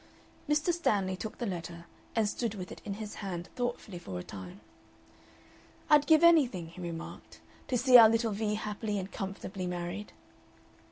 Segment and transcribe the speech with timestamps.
[0.49, 0.73] Mr.
[0.73, 4.59] Stanley took the letter and stood with it in his hand thoughtfully for a time.
[5.91, 10.11] "I'd give anything," he remarked, "to see our little Vee happily and comfortably married."